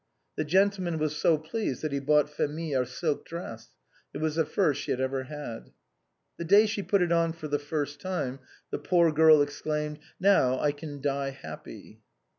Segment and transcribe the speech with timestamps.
[0.35, 3.69] The gentleman was so pleased that he bought Phémie a silk dress;
[4.15, 5.69] it was the first she had ever had.
[6.37, 8.39] The day she put it on for the first time
[8.71, 12.01] the poor girl exclaimed:" Now I can die happy."